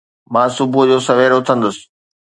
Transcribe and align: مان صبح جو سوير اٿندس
مان 0.33 0.49
صبح 0.57 0.79
جو 0.89 0.97
سوير 1.07 1.31
اٿندس 1.37 1.77